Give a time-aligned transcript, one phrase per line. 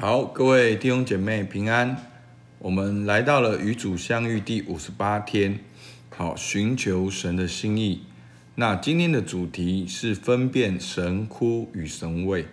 [0.00, 1.94] 好，各位弟兄姐妹平安。
[2.58, 5.58] 我们来到了与主相遇第五十八天，
[6.08, 8.04] 好，寻求神的心意。
[8.54, 12.46] 那今天的主题是分辨神枯与神位。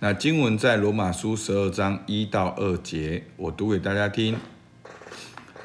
[0.00, 4.36] 那经文在罗马书十二章一到二节，我读给大家听。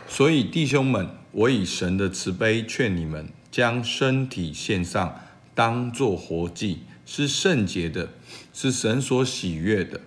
[0.07, 5.19] 所以弟兄们，我以神的慈悲劝你们，将身体献上，
[5.53, 8.11] 当作活祭，是圣洁的，
[8.53, 9.99] 是神所喜悦的。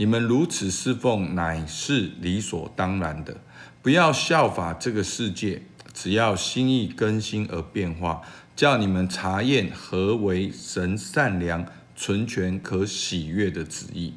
[0.00, 3.36] 你们如此侍奉，乃是理所当然的。
[3.82, 5.60] 不要效法这个世界，
[5.92, 8.22] 只要心意更新而变化，
[8.56, 14.14] 叫你们查验何为神善良、纯全、可喜悦的旨意。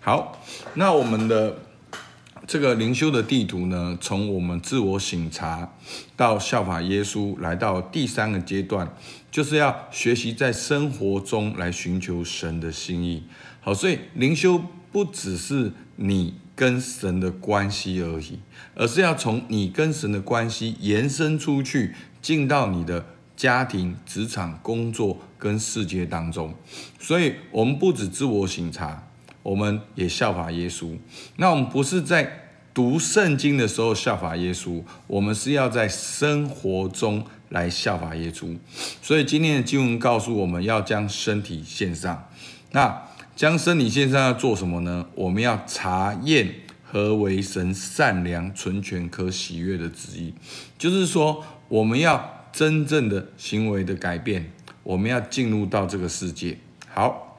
[0.00, 0.38] 好，
[0.74, 1.56] 那我们的
[2.46, 5.72] 这个灵修的地图呢，从我们自我省察
[6.16, 8.94] 到效法耶稣，来到第三个阶段，
[9.30, 13.24] 就是要学习在生活中来寻求神的心意。
[13.60, 14.62] 好，所以灵修。
[14.92, 18.38] 不只是你跟神的关系而已，
[18.74, 26.54] 而是要从你跟神的关系延伸出去，进到你的家庭、职场、工作跟世界当中。
[27.00, 29.08] 所以，我们不止自我省察，
[29.42, 30.96] 我们也效法耶稣。
[31.36, 38.56] 那我们不是在读圣经的时候效法耶稣，我们是要在生活中来效法耶稣。
[39.02, 42.28] 所以，今天的经文告诉我们要将身体献上。
[42.70, 43.02] 那
[43.36, 45.06] 将身体献上要做什么呢？
[45.14, 50.32] 我们要查验何为神善良、纯全、可喜悦的旨意。
[50.78, 54.50] 就是说，我们要真正的行为的改变，
[54.82, 56.56] 我们要进入到这个世界。
[56.88, 57.31] 好，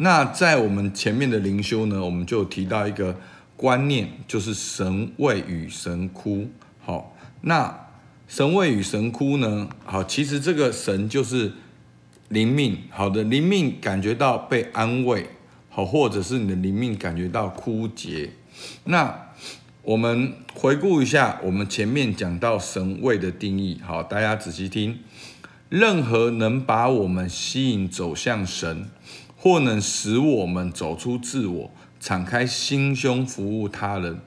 [0.00, 3.16] 那在我们前面的灵修呢，我们就提到一个
[3.56, 6.48] 观念，就是神慰与神枯。
[6.84, 7.88] 好，那
[8.26, 9.68] 神慰与神枯呢？
[9.84, 11.52] 好，其实这个神就是。
[12.30, 15.26] 灵命，好的，灵命感觉到被安慰，
[15.68, 18.30] 好，或者是你的灵命感觉到枯竭。
[18.84, 19.32] 那
[19.82, 25.00] 我们回顾一下，我们前面讲到神慰的定义，好，大家仔细听。
[25.68, 28.88] 任何能把我们吸引走向神，
[29.40, 34.20] 或能使我们走出自我，敞开心胸服务他人、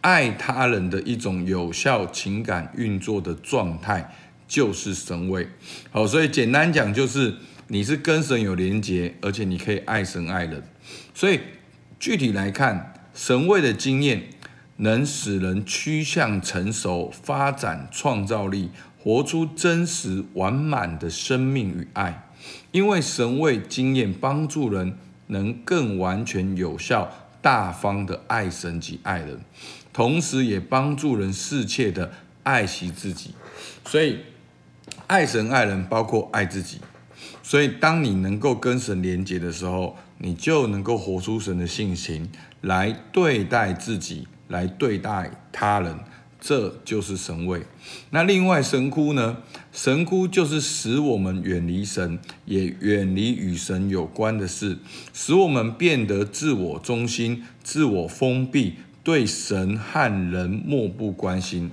[0.00, 4.14] 爱他人的一种有效情感运作的状态。
[4.46, 5.48] 就是神位，
[5.90, 7.34] 好，所以简单讲就是
[7.68, 10.62] 你是跟神有连结，而且你可以爱神爱人。
[11.14, 11.40] 所以
[11.98, 14.24] 具体来看，神位的经验
[14.76, 22.23] 能使人趋向成熟、发展创造力，活出真实完满的生命与爱。
[22.72, 27.10] 因为神慰经验帮助人能更完全、有效、
[27.40, 29.40] 大方的爱神及爱人，
[29.92, 32.12] 同时也帮助人适切的
[32.42, 33.34] 爱惜自己。
[33.84, 34.20] 所以。
[35.06, 36.80] 爱神爱人，包括爱自己。
[37.42, 42.30] 所以，当你能够跟神连接的时候，你就能够活出神的性情
[42.62, 45.98] 来对待自己，来对待他人。
[46.46, 47.62] 这就是神位。
[48.10, 49.38] 那另外，神枯呢？
[49.72, 54.76] 神枯就是使我们远离神，也远离与神有关的事，
[55.14, 61.70] 使我们变得自我中心、自我封闭，对神和人漠不关心。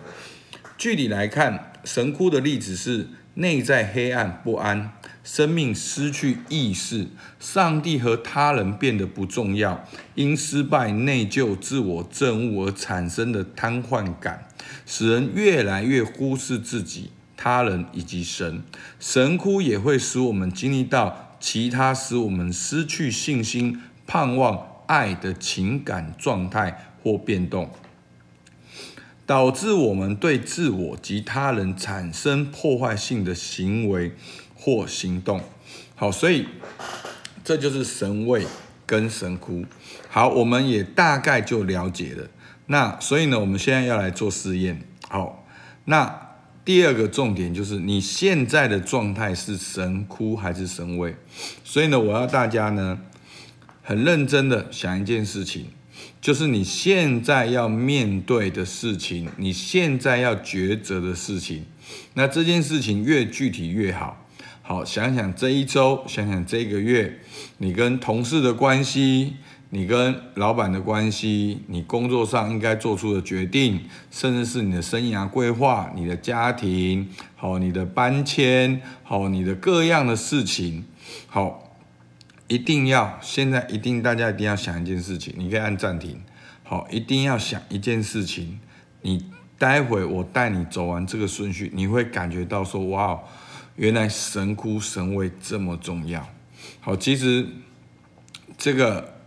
[0.78, 3.10] 具体来看，神枯的例子是。
[3.36, 4.92] 内在黑暗不安，
[5.24, 7.08] 生命失去意识，
[7.40, 14.50] 上帝和他人变得不重要，因失败、内疚、自我憎恶而产生的瘫痪感，
[14.86, 18.64] 使人越来越忽视自己、他人以及神。
[19.00, 27.70] 神枯也会使我们经历到其他使我们失去信心、盼望、爱的情感状态或变动。
[29.24, 34.12] 导致我们对自我及他人产生破坏性的行为
[34.54, 35.40] 或行动。
[35.96, 36.46] 好，所以
[37.42, 38.46] 这就是神位
[38.86, 39.64] 跟神枯。
[40.10, 42.28] 好，我们也大概就了解了。
[42.72, 44.82] 那所以呢，我们现在要来做试验。
[45.10, 45.46] 好，
[45.84, 46.30] 那
[46.64, 51.14] 第二个重点就是你现在的状态是神枯还是神慰？
[51.66, 52.98] 所以呢，我要大家呢
[53.84, 55.66] 很认真的想一件事情。
[56.22, 61.66] 就是你现在要面对的事情，你现在要抉择的事情，
[62.14, 64.26] 那这件事情越具体越好。
[64.62, 67.20] 好，想想这一周，想想这个月，
[67.58, 69.36] 你跟同事的关系，
[69.72, 73.82] 你跟老板的关系，你工作上应该做出的决定，
[74.12, 80.86] 甚至是你的生涯规划、你的家庭，好，你的搬迁，好，你的各样的事情，
[81.26, 81.68] 好。
[82.48, 86.22] 一定要现在一定大家一定要想一件事情，你可以按暂停。
[86.64, 88.60] 好，一定要想一件事情。
[89.04, 89.26] 你
[89.58, 93.18] 待会我带你走完这个顺序，你会感觉到说：哇，
[93.78, 96.28] 原来神枯神威这么重要。
[96.82, 97.48] 好，其实
[98.58, 99.21] 这个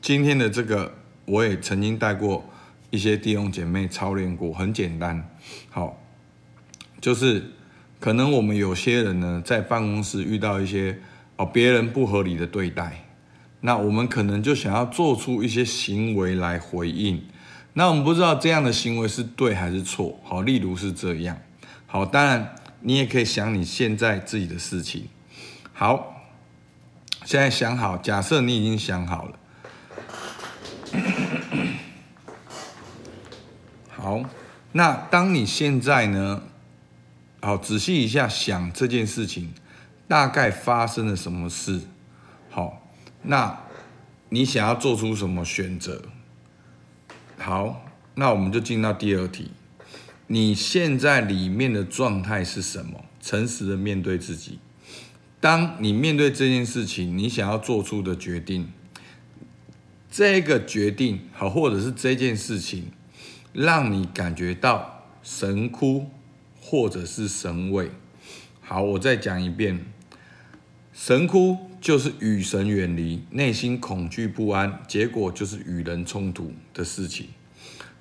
[0.00, 2.48] 今天的这个我也曾经带过
[2.90, 5.28] 一些弟兄姐妹操练过，很简单。
[5.68, 6.00] 好，
[7.00, 7.50] 就是
[8.00, 10.98] 可能我们有些人呢，在办公室遇到一些
[11.36, 13.04] 哦别人不合理的对待，
[13.60, 17.22] 那我们可能就想要做出一些行为来回应。
[17.74, 20.18] 那我们不知道这样的行为是对还是错。
[20.24, 21.36] 好，例如是这样。
[21.86, 25.08] 好，当然你也可以想你现在自己的事情。
[25.72, 26.24] 好，
[27.24, 29.38] 现在想好，假设你已经想好了。
[34.08, 34.22] 好，
[34.72, 36.42] 那当你现在呢？
[37.42, 39.52] 好，仔细一下想这件事情，
[40.08, 41.82] 大概发生了什么事？
[42.48, 42.88] 好，
[43.24, 43.64] 那
[44.30, 46.04] 你想要做出什么选择？
[47.36, 47.84] 好，
[48.14, 49.50] 那我们就进到第二题。
[50.28, 53.04] 你现在里面的状态是什么？
[53.20, 54.58] 诚实的面对自己。
[55.38, 58.72] 当你面对这件事情，你想要做出的决定，
[60.10, 62.90] 这个决定好，或者是这件事情，
[63.58, 66.06] 让你感觉到神枯，
[66.60, 67.90] 或者是神畏。
[68.60, 69.84] 好，我再讲一遍，
[70.92, 77.26] 神枯就是与神远离，内心恐惧不安，结果就是与人冲突的事情。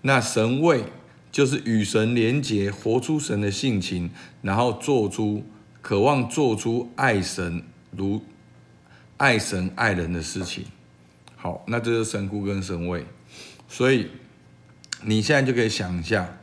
[0.02, 0.84] 那神畏
[1.32, 4.12] 就是与神连结，活出神的性情，
[4.42, 5.44] 然后做出。
[5.80, 8.22] 渴望做出爱神如
[9.16, 10.66] 爱神爱人的事情，
[11.38, 13.06] 好，那这就是神枯跟神畏。
[13.70, 14.10] 所以
[15.04, 16.38] 你现在就可以想一下，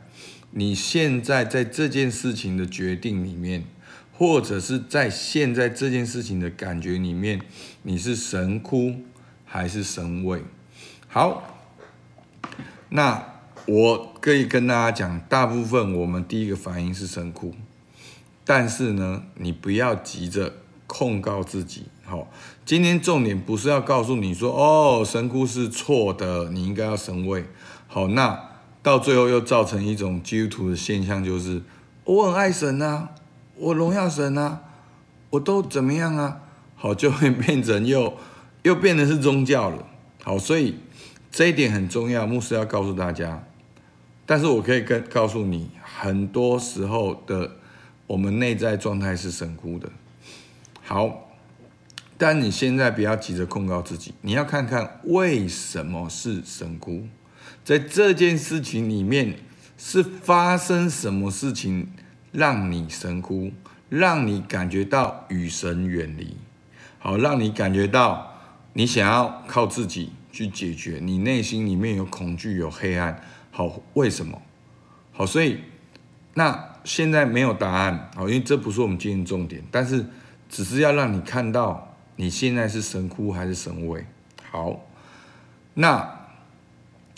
[0.51, 3.65] 你现在在这件事情的决定里面，
[4.13, 7.41] 或者是在现在这件事情的感觉里面，
[7.83, 8.95] 你是神枯
[9.43, 10.41] 还是神畏？
[11.07, 11.43] 好，
[12.89, 17.53] 那我可以跟大家讲，大部分我们第一个反应是神枯。
[18.45, 20.53] 但是呢，你不要急着
[20.87, 21.87] 控告自己。
[22.03, 22.31] 好，
[22.63, 27.45] 今天重点不是要告诉你说，哦，神枯是错的，你应该要神畏。
[27.87, 28.44] 好，那
[28.85, 31.59] 到最后又造成一种基督徒的现象，就是
[32.03, 33.09] 我很爱神啊，
[33.57, 34.61] 我荣耀神啊，
[35.31, 36.41] 我都怎么样啊？
[36.75, 38.15] 好，就会变成又
[38.61, 39.87] 又变得是宗教了。
[40.21, 40.77] 好，所以
[41.31, 43.43] 这一点很重要，牧师要告诉大家。
[44.23, 47.49] 但是我可以跟告诉你，很多时候的。
[48.07, 49.89] 我们内在状态是神枯的，
[50.83, 51.31] 好，
[52.19, 57.07] 但你现在不要急着控告自己，你要看看为什么是神枯，
[57.65, 59.35] 在这件事情里面
[59.77, 61.89] 是发生什么事情
[62.31, 63.51] 让你神哭，
[63.89, 66.37] 让你感觉到与神远离，
[66.99, 68.31] 好，让你感觉到
[68.71, 73.19] 你想要靠自己去解决，你内心里面有恐惧有黑暗，
[73.51, 74.41] 好，为什么？
[75.11, 75.59] 好，所以
[76.35, 76.71] 那。
[76.85, 80.05] 现在没有答案，好，因为这不是我们今天重点，但是
[80.47, 84.05] 只是要让你看到你现在是神哭还是神畏。
[84.51, 84.85] 好，
[85.73, 86.14] 那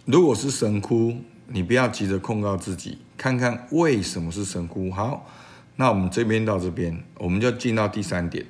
[0.08, 1.18] 如果是神窟，
[1.48, 4.90] 你不要急着控告自己，看看为什么是神窟。
[4.90, 5.30] 好，
[5.76, 8.46] 那我们这边到这边，我们就进到第三点。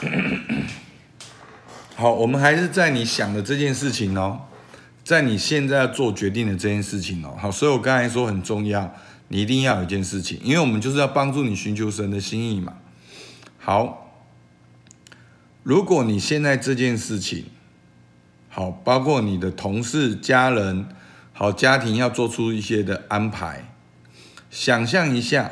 [1.96, 4.42] 好，我们还是在你想的这件事情哦，
[5.02, 7.34] 在你现在要做决定的这件事情哦。
[7.40, 8.94] 好，所以我刚才说很重要。
[9.28, 12.74] 你一定要有一件事情，因为我们就是要帮助你寻求神的心意嘛。
[13.58, 14.12] 好，
[15.62, 17.46] 如果你现在这件事情，
[18.54, 20.86] 好，包括你的同事、家人，
[21.32, 23.74] 好，家庭要做出一些的安排。
[24.48, 25.50] 想象一下，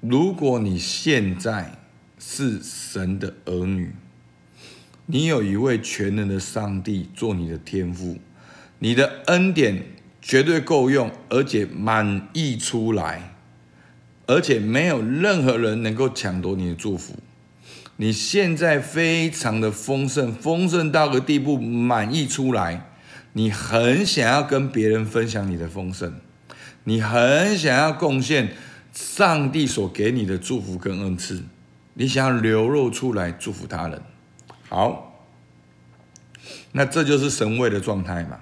[0.00, 1.80] 如果你现在
[2.20, 3.96] 是神的儿女，
[5.06, 8.18] 你有一位全能的上帝做你的天父，
[8.78, 9.82] 你的恩典。
[10.20, 13.34] 绝对够用，而且满溢出来，
[14.26, 17.14] 而且没有任何人能够抢夺你的祝福。
[18.00, 22.92] 你现在非常的丰盛，丰盛到个地步，满溢出来。
[23.32, 26.14] 你很想要跟别人分享你的丰盛，
[26.84, 28.54] 你很想要贡献
[28.92, 31.42] 上帝所给你的祝福跟恩赐，
[31.94, 34.00] 你想要流露出来祝福他人。
[34.68, 35.26] 好，
[36.70, 38.38] 那这就是神位的状态嘛。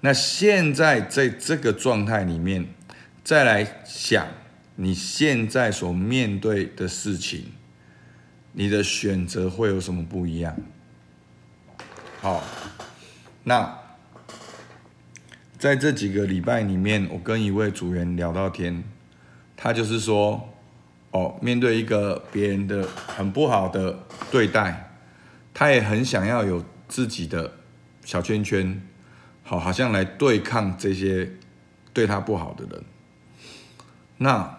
[0.00, 2.66] 那现在在这个状态里面，
[3.22, 4.26] 再来想
[4.74, 7.52] 你现在所面对的事情，
[8.58, 10.56] 你的选择会有什么不一样？
[12.20, 12.42] 好，
[13.44, 13.78] 那
[15.56, 18.82] 在这几个礼拜里面，我跟一位组员聊到天，
[19.56, 20.52] 他就是说，
[21.12, 23.96] 哦，面对一个别人的很不好的
[24.28, 24.90] 对待，
[25.54, 27.52] 他也很想要有自己的
[28.04, 28.82] 小圈圈。
[29.44, 31.30] 好，好像来对抗这些
[31.92, 32.82] 对他不好的人。
[34.16, 34.57] 那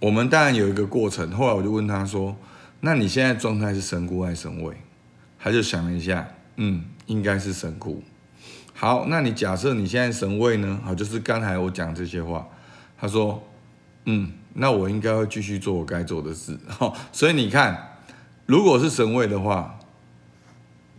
[0.00, 1.30] 我们当然有一个过程。
[1.32, 2.36] 后来我就问他说
[2.80, 4.76] ：“那你现在状态是神枯还是神位？”
[5.38, 8.02] 他就想了一下，嗯，应该是神枯。
[8.74, 10.80] 好，那你假设你现在神位呢？
[10.84, 12.46] 好，就是刚才我讲这些话。
[12.98, 13.42] 他说，
[14.04, 16.58] 嗯，那我应该会继续做我该做的事。
[16.68, 17.98] 好，所以你看，
[18.44, 19.78] 如果是神位的话，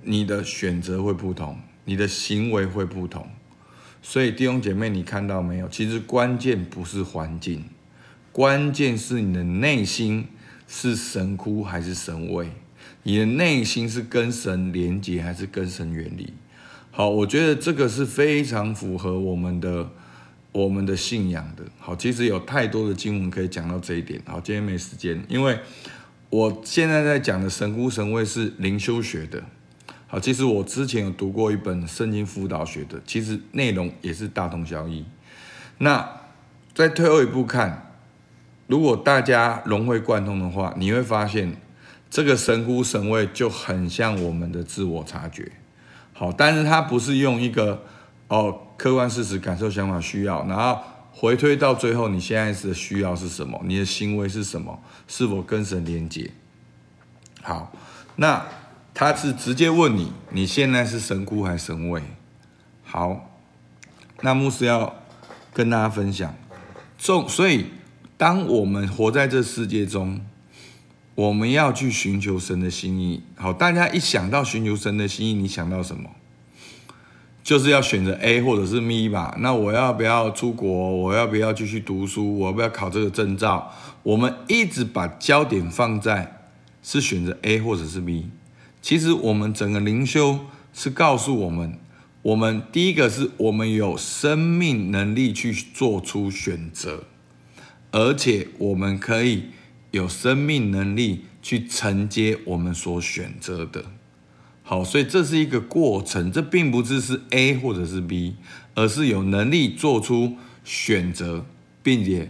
[0.03, 3.27] 你的选择会不同，你的行为会不同。
[4.01, 5.67] 所以弟兄姐妹，你看到没有？
[5.67, 7.65] 其实关键不是环境，
[8.37, 10.27] 关键是你的内心
[10.67, 12.51] 是神枯还是神位？
[13.01, 16.31] 你的内心是跟神连结还是跟神远离？
[16.91, 19.89] 好，我觉得这个是非常符合我们的
[20.51, 21.63] 我们的信仰的。
[21.79, 24.21] 好，其实有太多的经文可以讲到这一点。
[24.27, 25.57] 好，今天没时间，因为
[26.29, 29.43] 我现在在讲的神枯神位是灵修学的。
[30.05, 35.03] 好，其实我之前有读过一本圣经辅导学的，其实内容也是大同小异。
[35.79, 36.07] 那
[36.75, 37.86] 再退后一步看，
[38.67, 41.55] 如果大家融会贯通的话，你会发现
[42.09, 45.51] 这个神乎神位就很像我们的自我察觉。
[46.13, 47.83] 好，但是它不是用一个
[48.27, 50.79] 哦客观事实、感受、想法、需要，然后
[51.11, 53.59] 回推到最后，你现在是需要是什么？
[53.63, 54.79] 你的行为是什么？
[55.07, 56.31] 是否跟神连接？
[57.41, 57.71] 好，
[58.17, 58.45] 那
[58.93, 62.01] 他是直接问你，你现在是神乎还是神位？
[62.83, 63.29] 好，
[64.21, 64.95] 那牧师要
[65.53, 66.35] 跟大家分享，
[66.97, 67.67] 重，所以
[68.17, 70.19] 当我们活在这世界中。
[71.15, 73.23] 我们要去寻求神的心意。
[73.33, 76.11] 好，大家一想到寻求神的心意，你想到什么？
[77.43, 79.35] 就是要选择 A 或者是 B 吧。
[79.39, 80.69] 那我要不要出国？
[80.69, 82.37] 我要不要继续读书？
[82.37, 83.73] 我要不要考这个证照？
[84.03, 86.51] 我们一直把焦点放在
[86.83, 88.29] 是选择 A 或者是 B。
[88.83, 91.79] 其实我们整个灵修是告诉我们，
[92.21, 97.05] 我们第一个是我们有生命能力去做出选择，
[97.97, 99.45] 而且我们可以。
[99.91, 103.85] 有生命能力去承接我们所选择的，
[104.61, 108.35] 好，所以这是一个过程，这并不只是 A 或者是 B，
[108.75, 110.35] 而是有能力做出
[110.65, 111.45] 选择，
[111.81, 112.29] 并且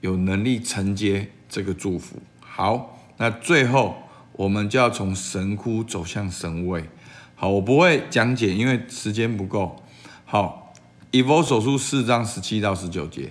[0.00, 2.20] 有能力承接这个祝福。
[2.40, 3.96] 好，那最后
[4.32, 6.84] 我们就要从神枯走向神位。
[7.36, 9.80] 好，我不会讲解，因为时间不够。
[10.24, 10.74] 好，
[11.12, 13.30] 以弗所书四章十七到十九节。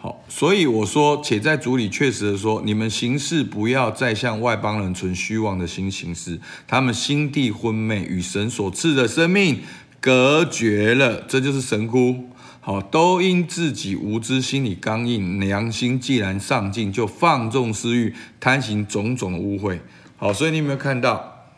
[0.00, 6.38] 好，所以我说，且在主里确实的说，你们行事不要再像外邦人存虚妄的心行事，
[6.68, 9.60] 他们心地昏昧，与神所赐的生命
[10.00, 12.28] 隔绝了，这就是神枯。
[12.60, 19.80] 好，都因自己无知，心里刚硬，良心既然丧尽，就放纵私欲，贪行种种的污秽。
[20.16, 21.50] 好，所以你有没有看到，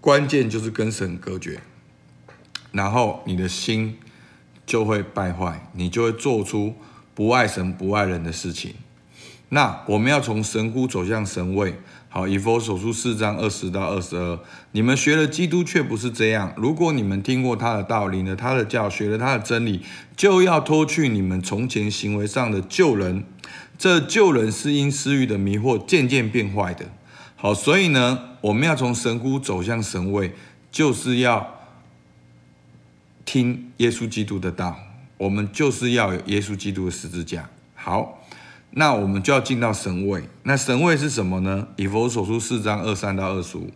[0.00, 1.60] 关键就是跟神隔绝，
[2.70, 3.96] 然后你的心
[4.64, 6.76] 就会败坏，你就会做出。
[7.18, 8.74] 不爱神不爱人的事情，
[9.48, 11.74] 那我们要从神枯走向神位。
[12.08, 14.38] 好，以弗所书四章二十到二十二，
[14.70, 16.54] 你们学了基督却不是这样。
[16.56, 19.82] 如果你们听过他的道，领了他的教，学了他的真理，
[20.16, 23.24] 就要脱去你们从前行为上的旧人。
[23.76, 26.86] 这旧人是因私欲的迷惑渐渐变坏的。
[27.34, 30.34] 好，所以呢，我们要从神枯走向神位，
[30.70, 31.64] 就是要
[33.24, 34.78] 听耶稣基督的道。
[35.18, 37.50] 我们就是要有耶稣基督的十字架。
[37.74, 38.24] 好，
[38.70, 40.22] 那我们就要进到神位。
[40.44, 41.68] 那神位是什么呢？
[41.76, 43.70] 以弗所书四章二三到二十五，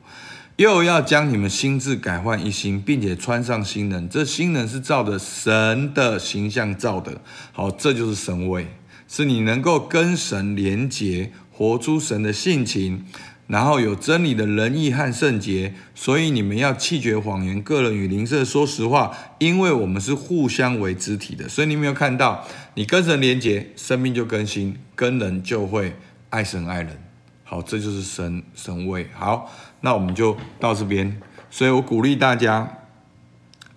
[0.57, 4.09] 又要将你们心智改换一新，并且穿上新人。
[4.09, 7.21] 这新人是照着神的形象造的。
[7.53, 8.69] 好，这就是神位，
[9.09, 13.05] 是你能够跟神连结，活出神的性情。
[13.49, 21.47] 然后有真理的仁义和圣洁，所以你们要弃绝谎言，个人与邻舍说实话，因为我们是互相为肢体的。
[21.49, 25.95] 所以你没有看到，你跟神连结，生命就更新，跟人就会
[26.31, 26.99] 爱神爱人。
[27.45, 29.09] 好，这就是神神位。
[29.13, 31.21] 好，那我们就到这边。
[31.51, 32.79] 所以我鼓励大家，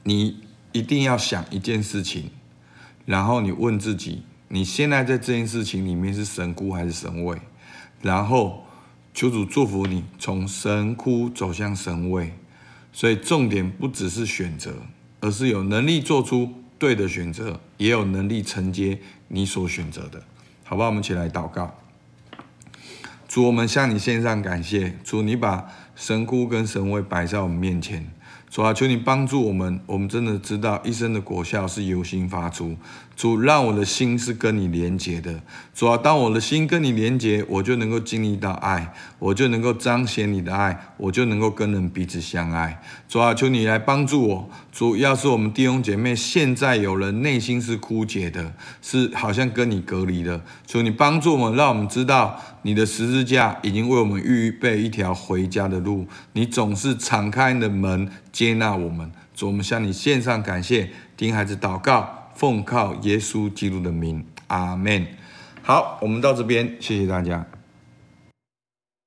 [0.03, 0.41] 你
[0.71, 2.29] 一定要想一件事情，
[3.05, 7.37] 然后你问自己，你现在在这件事情里面是神枯还是神位？
[8.01, 8.61] 然后。
[9.15, 12.33] 求主祝福你，从神枯走向神位，
[12.91, 14.73] 所以重点不只是选择，
[15.21, 20.21] 而是有能力做出对的选择，也有能力承接你所选择的，
[20.65, 20.89] 好不好？
[20.89, 21.73] 我们一起来祷告。
[23.25, 28.05] 主，我们向你献上感谢，主，你把神枯跟神位摆在我们面前，
[28.49, 32.75] 主啊，求你帮助我们，我们真的知道一生的果效是由心发出。
[33.15, 35.41] 主，让我的心是跟你连结的。
[35.73, 42.81] 主啊，当我的心跟你连结，我就能够经历到爱，我就能够彰显你的爱，我就能够跟人彼此相爱。
[43.07, 44.49] 主啊，求你来帮助我。
[44.71, 56.05] 主，要是我们弟兄姐妹现在有人内心是枯竭的，是好像跟你隔离的，求你帮助我们，让我们知道你的十字架已经为我们预备一条回家的路。
[56.33, 59.09] 你总是敞开你的门接纳我们。
[59.33, 62.24] 主，我们向你献上感谢，听孩子祷告。
[62.35, 65.07] 奉靠耶稣基督的名，阿门。
[65.63, 67.45] 好，我们到这边，谢谢大家。